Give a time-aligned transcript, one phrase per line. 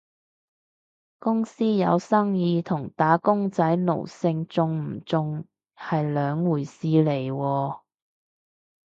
[1.19, 7.79] 公司有生意同打工仔奴性重唔重係兩回事嚟喎